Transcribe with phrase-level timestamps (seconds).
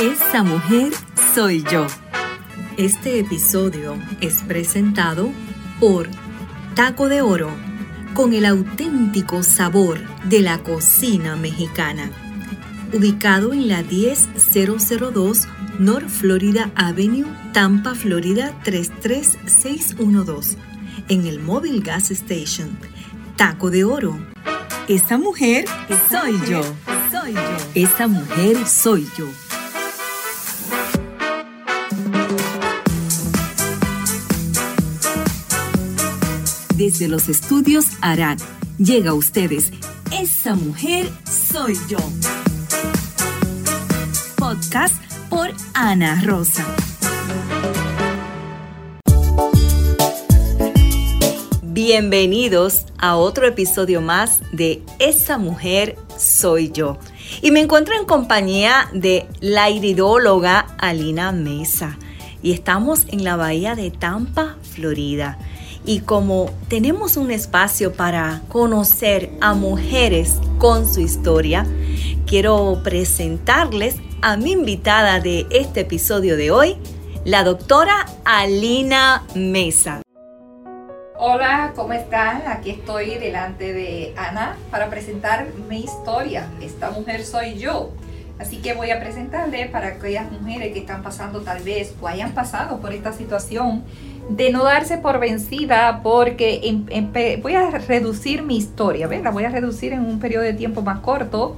[0.00, 0.94] Esa mujer
[1.34, 1.86] soy yo.
[2.78, 5.30] Este episodio es presentado
[5.78, 6.08] por
[6.74, 7.50] Taco de Oro,
[8.14, 12.10] con el auténtico sabor de la cocina mexicana.
[12.94, 15.46] Ubicado en la 10002
[15.78, 20.56] North Florida Avenue, Tampa, Florida 33612,
[21.10, 22.70] en el Mobile Gas Station.
[23.36, 24.18] Taco de Oro.
[24.88, 25.66] Esa mujer
[26.10, 26.62] soy yo.
[27.12, 27.56] Soy yo.
[27.74, 29.26] Esa mujer soy yo.
[36.80, 38.38] Desde los estudios Arad
[38.78, 39.70] llega a ustedes
[40.18, 41.98] Esa mujer soy yo.
[44.38, 44.94] Podcast
[45.28, 46.64] por Ana Rosa.
[51.64, 56.96] Bienvenidos a otro episodio más de Esa mujer soy yo.
[57.42, 61.98] Y me encuentro en compañía de la iridóloga Alina Mesa.
[62.42, 65.36] Y estamos en la bahía de Tampa, Florida.
[65.84, 71.66] Y como tenemos un espacio para conocer a mujeres con su historia,
[72.26, 76.76] quiero presentarles a mi invitada de este episodio de hoy,
[77.24, 80.02] la doctora Alina Mesa.
[81.16, 82.42] Hola, ¿cómo están?
[82.46, 86.46] Aquí estoy delante de Ana para presentar mi historia.
[86.60, 87.92] Esta mujer soy yo.
[88.38, 92.32] Así que voy a presentarle para aquellas mujeres que están pasando tal vez o hayan
[92.32, 93.84] pasado por esta situación
[94.30, 99.22] de no darse por vencida porque em, voy a reducir mi historia, ¿ves?
[99.22, 101.56] La voy a reducir en un periodo de tiempo más corto.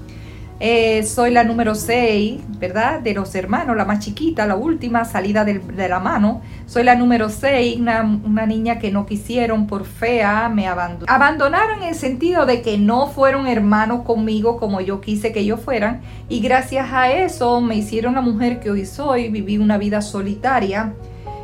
[0.65, 3.01] Eh, soy la número 6, ¿verdad?
[3.01, 6.41] De los hermanos, la más chiquita, la última, salida de, la mano.
[6.67, 11.11] Soy la número 6, una, niña que no quisieron por fea, me abandonaron.
[11.15, 15.61] Abandonaron en el sentido de que no fueron hermanos conmigo como yo quise que ellos
[15.61, 16.01] fueran.
[16.29, 20.95] Y gracias a eso me hicieron la mujer que hoy soy, viví una vida solitaria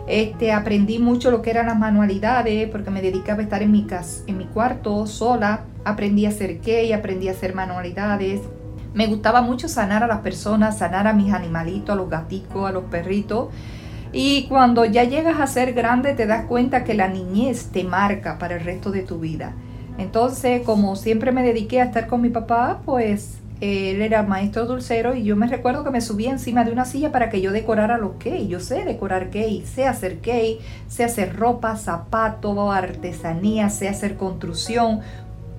[0.09, 3.85] este, aprendí mucho lo que eran las manualidades porque me dedicaba a estar en mi,
[3.85, 5.65] casa, en mi cuarto sola.
[5.85, 8.41] Aprendí a hacer qué, aprendí a hacer manualidades.
[8.95, 12.73] Me gustaba mucho sanar a las personas, sanar a mis animalitos, a los gatitos, a
[12.73, 13.49] los perritos.
[14.13, 18.39] Y cuando ya llegas a ser grande te das cuenta que la niñez te marca
[18.39, 19.53] para el resto de tu vida.
[19.99, 25.17] Entonces, como siempre me dediqué a estar con mi papá, pues él era maestro dulcero
[25.17, 27.99] y yo me recuerdo que me subía encima de una silla para que yo decorara
[27.99, 28.47] los cake.
[28.47, 35.01] Yo sé decorar cake, sé hacer cake, sé hacer ropa, zapato, artesanía, sé hacer construcción.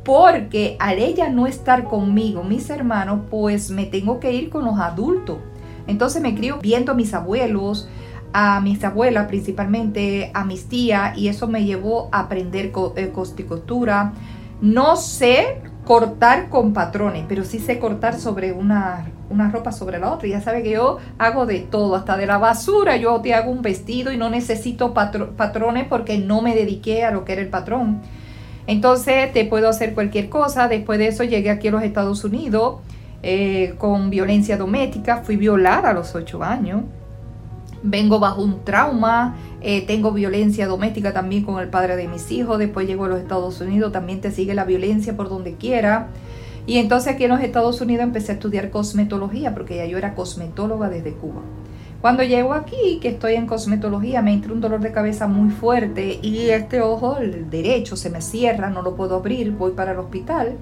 [0.05, 4.79] Porque al ella no estar conmigo, mis hermanos, pues me tengo que ir con los
[4.79, 5.37] adultos.
[5.87, 7.89] Entonces me crío viendo a mis abuelos,
[8.31, 14.13] a mis abuelas principalmente, a mis tías, y eso me llevó a aprender eh, costura.
[14.61, 20.13] No sé cortar con patrones, pero sí sé cortar sobre una, una ropa sobre la
[20.13, 20.27] otra.
[20.27, 23.63] Ya sabe que yo hago de todo, hasta de la basura yo te hago un
[23.63, 28.01] vestido y no necesito patrones porque no me dediqué a lo que era el patrón.
[28.67, 30.67] Entonces te puedo hacer cualquier cosa.
[30.67, 32.81] Después de eso llegué aquí a los Estados Unidos
[33.23, 35.23] eh, con violencia doméstica.
[35.23, 36.83] Fui violada a los ocho años
[37.83, 42.59] vengo bajo un trauma, eh, tengo violencia doméstica también con el padre de mis hijos,
[42.59, 46.07] después llego a los Estados Unidos, también te sigue la violencia por donde quiera.
[46.65, 50.13] Y entonces aquí en los Estados Unidos empecé a estudiar cosmetología, porque ya yo era
[50.13, 51.41] cosmetóloga desde Cuba.
[52.01, 56.19] Cuando llego aquí, que estoy en cosmetología, me entra un dolor de cabeza muy fuerte
[56.21, 59.99] y este ojo, el derecho, se me cierra, no lo puedo abrir, voy para el
[59.99, 60.57] hospital.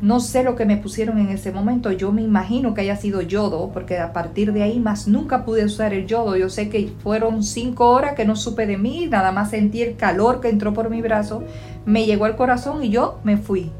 [0.00, 3.20] No sé lo que me pusieron en ese momento, yo me imagino que haya sido
[3.20, 6.36] yodo, porque a partir de ahí más nunca pude usar el yodo.
[6.36, 9.96] Yo sé que fueron cinco horas que no supe de mí, nada más sentí el
[9.96, 11.42] calor que entró por mi brazo,
[11.84, 13.72] me llegó al corazón y yo me fui.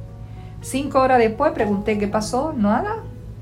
[0.60, 2.96] Cinco horas después pregunté qué pasó, nada.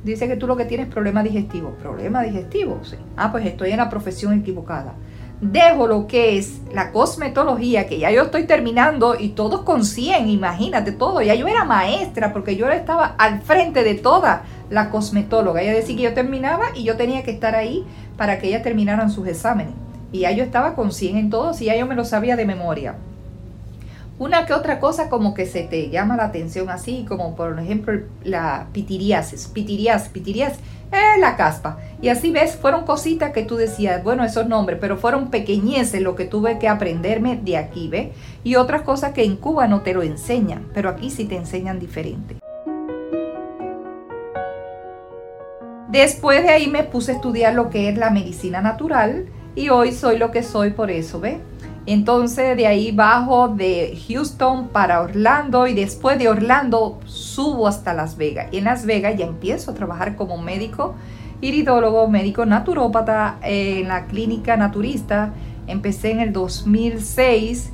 [0.04, 1.70] Dice que tú lo que tienes es problema digestivo.
[1.82, 2.80] ¿Problema digestivo?
[2.82, 2.96] Sí.
[3.16, 4.94] Ah, pues estoy en la profesión equivocada
[5.40, 10.28] dejo lo que es la cosmetología, que ya yo estoy terminando y todos con 100,
[10.28, 15.62] imagínate todo, ya yo era maestra porque yo estaba al frente de toda la cosmetóloga.
[15.62, 17.84] Ella decía que yo terminaba y yo tenía que estar ahí
[18.16, 19.74] para que ellas terminaran sus exámenes.
[20.12, 22.46] Y ya yo estaba con 100 en todos y ya yo me lo sabía de
[22.46, 22.94] memoria.
[24.18, 28.00] Una que otra cosa como que se te llama la atención así, como por ejemplo
[28.24, 30.60] la pitiriasis, pitiriasis, pitiriasis
[30.92, 31.78] eh, la caspa.
[32.00, 36.14] Y así ves, fueron cositas que tú decías, bueno, esos nombres, pero fueron pequeñeces lo
[36.14, 38.08] que tuve que aprenderme de aquí, ¿ves?
[38.44, 41.78] Y otras cosas que en Cuba no te lo enseñan, pero aquí sí te enseñan
[41.78, 42.36] diferente.
[45.88, 49.92] Después de ahí me puse a estudiar lo que es la medicina natural y hoy
[49.92, 51.38] soy lo que soy por eso, ¿ves?
[51.86, 58.16] Entonces de ahí bajo de Houston para Orlando y después de Orlando subo hasta Las
[58.16, 58.48] Vegas.
[58.52, 60.96] En Las Vegas ya empiezo a trabajar como médico
[61.40, 65.32] iridólogo, médico naturópata en la clínica naturista.
[65.68, 67.72] Empecé en el 2006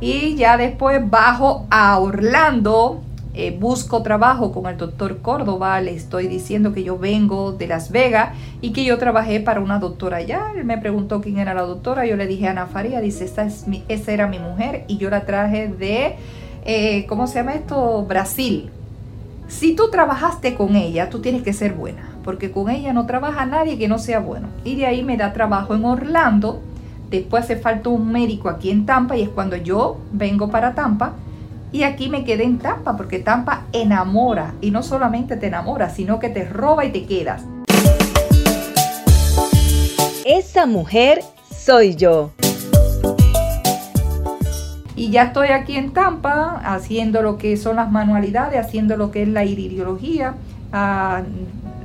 [0.00, 3.02] y ya después bajo a Orlando
[3.34, 7.90] eh, busco trabajo con el doctor Córdoba, le estoy diciendo que yo vengo de Las
[7.90, 10.52] Vegas y que yo trabajé para una doctora allá.
[10.54, 13.66] Él me preguntó quién era la doctora, yo le dije Ana Faría, dice, esa, es
[13.66, 16.16] mi, esa era mi mujer y yo la traje de,
[16.66, 18.04] eh, ¿cómo se llama esto?
[18.06, 18.68] Brasil.
[19.48, 23.46] Si tú trabajaste con ella, tú tienes que ser buena, porque con ella no trabaja
[23.46, 24.48] nadie que no sea bueno.
[24.62, 26.60] Y de ahí me da trabajo en Orlando.
[27.10, 31.14] Después hace falta un médico aquí en Tampa y es cuando yo vengo para Tampa
[31.72, 36.18] y aquí me quedé en Tampa porque Tampa enamora y no solamente te enamora, sino
[36.18, 37.42] que te roba y te quedas.
[40.24, 42.30] Esa mujer soy yo.
[44.94, 49.22] Y ya estoy aquí en Tampa haciendo lo que son las manualidades, haciendo lo que
[49.22, 50.34] es la iridología,
[50.72, 51.22] ah,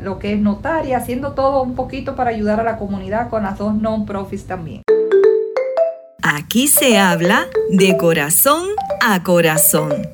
[0.03, 3.57] lo que es notaria, haciendo todo un poquito para ayudar a la comunidad con las
[3.57, 4.81] dos non-profits también.
[6.21, 8.67] Aquí se habla de corazón
[9.01, 10.07] a corazón.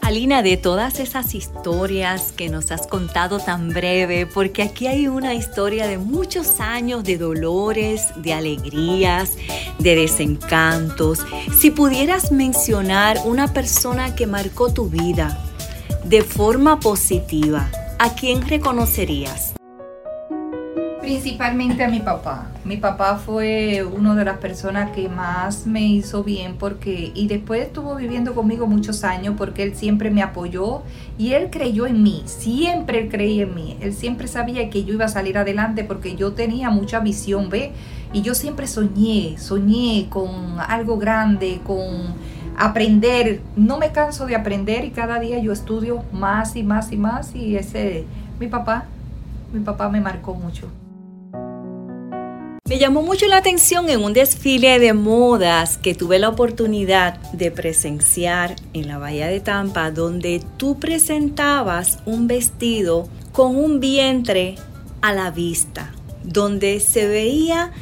[0.00, 5.32] Alina, de todas esas historias que nos has contado tan breve, porque aquí hay una
[5.34, 9.38] historia de muchos años de dolores, de alegrías,
[9.78, 11.24] de desencantos.
[11.58, 15.38] Si pudieras mencionar una persona que marcó tu vida
[16.04, 19.54] de forma positiva, ¿a quién reconocerías?
[21.00, 22.51] Principalmente a mi papá.
[22.64, 27.60] Mi papá fue una de las personas que más me hizo bien porque y después
[27.60, 30.82] estuvo viviendo conmigo muchos años porque él siempre me apoyó
[31.18, 33.76] y él creyó en mí, siempre él creía en mí.
[33.80, 37.72] Él siempre sabía que yo iba a salir adelante porque yo tenía mucha visión, ¿ve?
[38.12, 40.30] Y yo siempre soñé, soñé con
[40.60, 42.14] algo grande, con
[42.56, 43.40] aprender.
[43.56, 47.34] No me canso de aprender y cada día yo estudio más y más y más
[47.34, 48.04] y ese
[48.38, 48.84] mi papá,
[49.52, 50.68] mi papá me marcó mucho.
[52.72, 57.50] Me llamó mucho la atención en un desfile de modas que tuve la oportunidad de
[57.50, 64.54] presenciar en la Bahía de Tampa, donde tú presentabas un vestido con un vientre
[65.02, 65.92] a la vista,
[66.24, 67.72] donde se veía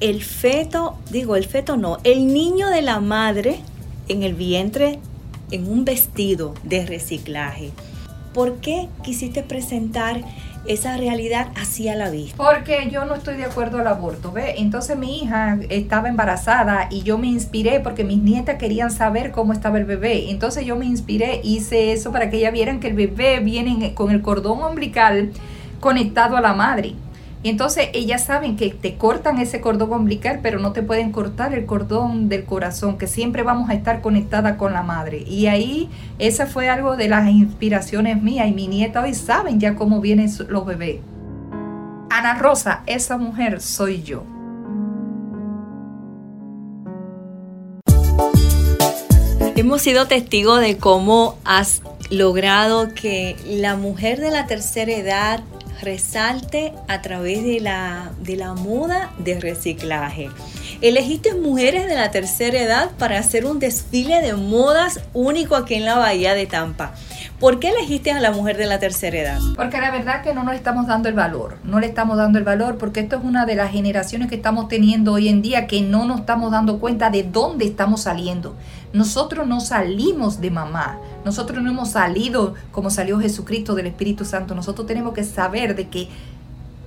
[0.00, 3.60] el feto, digo el feto no, el niño de la madre
[4.08, 4.98] en el vientre
[5.52, 7.70] en un vestido de reciclaje.
[8.32, 10.24] ¿Por qué quisiste presentar
[10.66, 12.36] esa realidad hacia la vista.
[12.36, 14.54] Porque yo no estoy de acuerdo al aborto, ¿ve?
[14.58, 19.52] Entonces mi hija estaba embarazada y yo me inspiré porque mis nietas querían saber cómo
[19.52, 20.30] estaba el bebé.
[20.30, 24.10] Entonces yo me inspiré, hice eso para que ellas vieran que el bebé viene con
[24.10, 25.32] el cordón umbilical
[25.80, 26.94] conectado a la madre.
[27.44, 31.52] Y entonces ellas saben que te cortan ese cordón umbilical, pero no te pueden cortar
[31.52, 35.22] el cordón del corazón, que siempre vamos a estar conectada con la madre.
[35.26, 39.74] Y ahí esa fue algo de las inspiraciones mías y mi nieta hoy saben ya
[39.74, 41.00] cómo vienen los bebés.
[42.08, 44.24] Ana Rosa, esa mujer soy yo.
[49.54, 55.40] Hemos sido testigos de cómo has logrado que la mujer de la tercera edad
[55.80, 60.30] resalte a través de la, de la moda de reciclaje.
[60.80, 65.84] Elegiste mujeres de la tercera edad para hacer un desfile de modas único aquí en
[65.84, 66.94] la Bahía de Tampa.
[67.44, 69.38] ¿Por qué elegiste a la mujer de la tercera edad?
[69.54, 72.44] Porque la verdad que no nos estamos dando el valor, no le estamos dando el
[72.44, 75.82] valor porque esto es una de las generaciones que estamos teniendo hoy en día que
[75.82, 78.56] no nos estamos dando cuenta de dónde estamos saliendo.
[78.94, 84.54] Nosotros no salimos de mamá, nosotros no hemos salido como salió Jesucristo del Espíritu Santo,
[84.54, 86.08] nosotros tenemos que saber de que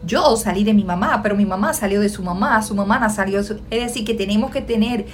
[0.07, 3.37] yo salí de mi mamá, pero mi mamá salió de su mamá, su mamá salió
[3.37, 3.53] de su...
[3.69, 5.05] Es decir, que tenemos que tener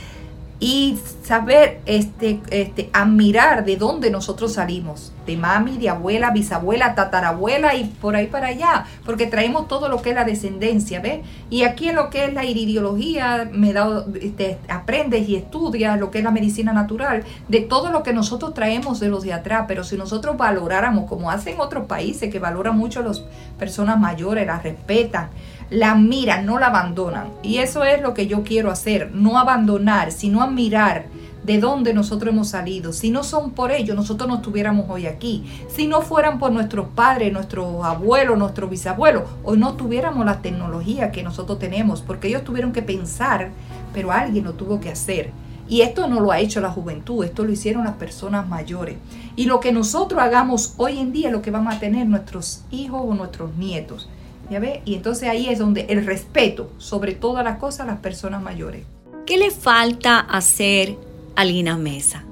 [0.63, 7.75] y saber este, este, admirar de dónde nosotros salimos, de mami, de abuela, bisabuela, tatarabuela
[7.75, 11.19] y por ahí para allá, porque traemos todo lo que es la descendencia, ¿ves?
[11.49, 16.11] Y aquí en lo que es la iridiología, me da, este, aprendes y estudias lo
[16.11, 19.65] que es la medicina natural, de todo lo que nosotros traemos de los de atrás,
[19.67, 23.25] pero si nosotros valoráramos, como hacen otros países que valoran mucho a las
[23.59, 25.27] personas mayores, las respetan,
[25.73, 27.29] la miran, no la abandonan.
[27.41, 31.05] Y eso es lo que yo quiero hacer, no abandonar, sino admirar
[31.43, 32.93] de dónde nosotros hemos salido.
[32.93, 35.43] Si no son por ellos, nosotros no estuviéramos hoy aquí.
[35.67, 41.11] Si no fueran por nuestros padres, nuestros abuelos, nuestros bisabuelos, hoy no tuviéramos la tecnología
[41.11, 43.49] que nosotros tenemos, porque ellos tuvieron que pensar,
[43.93, 45.31] pero alguien lo tuvo que hacer.
[45.67, 48.97] Y esto no lo ha hecho la juventud, esto lo hicieron las personas mayores.
[49.35, 52.63] Y lo que nosotros hagamos hoy en día es lo que vamos a tener nuestros
[52.69, 54.07] hijos o nuestros nietos.
[54.49, 54.81] ¿Ya ve?
[54.85, 58.85] Y entonces ahí es donde el respeto sobre todas las cosas a las personas mayores.
[59.25, 60.97] ¿Qué le falta hacer
[61.35, 62.23] a Lina Mesa?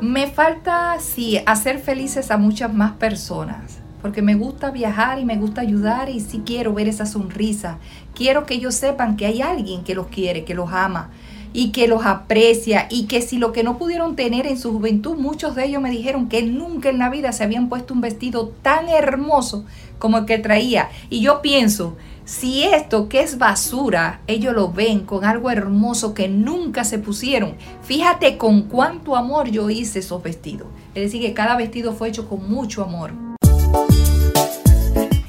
[0.00, 3.78] Me falta, sí, hacer felices a muchas más personas.
[4.02, 7.78] porque me gusta viajar y me gusta ayudar y sí quiero ver esa sonrisa.
[8.14, 11.10] Quiero que ellos sepan que hay alguien que los quiere, que los ama
[11.56, 15.16] y que los aprecia y que si lo que no pudieron tener en su juventud,
[15.16, 18.52] muchos de ellos me dijeron que nunca en la vida se habían puesto un vestido
[18.60, 19.64] tan hermoso
[19.98, 20.90] como el que traía.
[21.08, 21.96] Y yo pienso,
[22.26, 27.54] si esto que es basura, ellos lo ven con algo hermoso que nunca se pusieron,
[27.82, 30.68] fíjate con cuánto amor yo hice esos vestidos.
[30.94, 33.35] Es decir, que cada vestido fue hecho con mucho amor.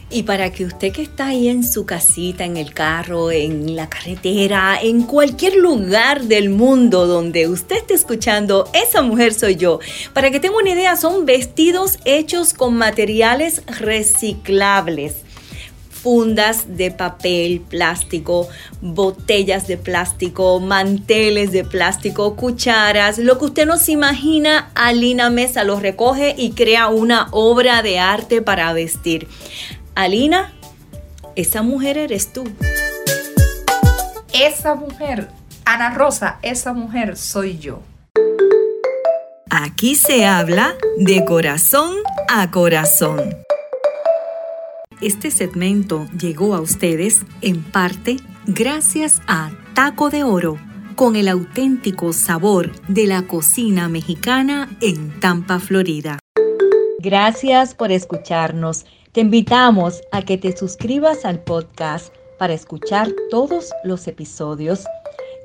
[0.09, 3.89] Y para que usted que está ahí en su casita, en el carro, en la
[3.89, 9.79] carretera, en cualquier lugar del mundo donde usted esté escuchando, esa mujer soy yo.
[10.13, 15.27] Para que tenga una idea, son vestidos hechos con materiales reciclables
[16.07, 18.47] fundas de papel, plástico,
[18.79, 25.65] botellas de plástico, manteles de plástico, cucharas, lo que usted no se imagina, Alina Mesa
[25.65, 29.27] lo recoge y crea una obra de arte para vestir.
[29.97, 30.53] Alina,
[31.35, 32.43] esa mujer eres tú.
[34.31, 35.27] Esa mujer,
[35.65, 37.81] Ana Rosa, esa mujer soy yo.
[39.49, 41.95] Aquí se habla de corazón
[42.29, 43.37] a corazón.
[45.01, 50.59] Este segmento llegó a ustedes en parte gracias a Taco de Oro,
[50.95, 56.19] con el auténtico sabor de la cocina mexicana en Tampa, Florida.
[56.99, 58.85] Gracias por escucharnos.
[59.13, 64.85] Te invitamos a que te suscribas al podcast para escuchar todos los episodios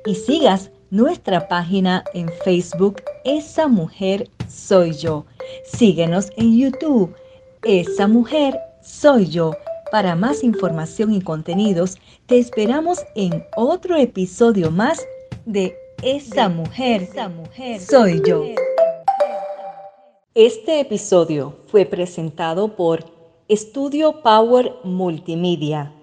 [0.05, 5.25] y sigas nuestra página en Facebook Esa Mujer Soy Yo.
[5.65, 7.15] Síguenos en YouTube
[7.63, 9.55] Esa Mujer Soy Yo.
[9.91, 15.03] Para más información y contenidos, te esperamos en otro episodio más
[15.45, 17.07] de Esa Mujer,
[17.79, 18.43] Soy Yo.
[20.35, 23.12] Este episodio fue presentado por
[23.49, 25.93] Estudio Power Multimedia